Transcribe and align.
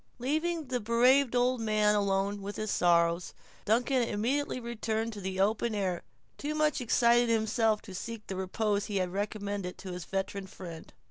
Leaving 0.17 0.65
the 0.65 0.79
bereaved 0.79 1.35
old 1.35 1.61
man 1.61 1.93
alone 1.93 2.41
with 2.41 2.55
his 2.55 2.71
sorrows, 2.71 3.35
Duncan 3.65 4.01
immediately 4.01 4.59
returned 4.59 5.09
into 5.15 5.21
the 5.21 5.39
open 5.39 5.75
air, 5.75 6.01
too 6.39 6.55
much 6.55 6.81
excited 6.81 7.29
himself 7.29 7.83
to 7.83 7.93
seek 7.93 8.25
the 8.25 8.35
repose 8.35 8.85
he 8.87 8.97
had 8.97 9.13
recommended 9.13 9.77
to 9.77 9.91
his 9.91 10.05
veteran 10.05 10.47
friend. 10.47 10.91